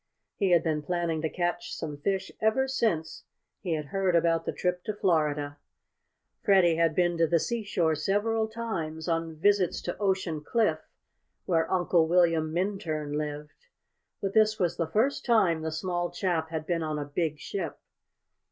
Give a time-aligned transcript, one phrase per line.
[0.35, 3.23] He had been planning to catch some fish ever since
[3.59, 5.59] he had heard about the trip to Florida.
[6.43, 10.79] Freddie had been to the seashore several times, on visits to Ocean Cliff,
[11.45, 13.67] where Uncle William Minturn lived.
[14.23, 17.77] But this was the first time the small chap had been on a big ship.